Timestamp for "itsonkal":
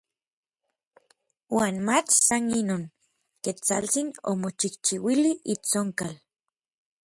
5.53-6.13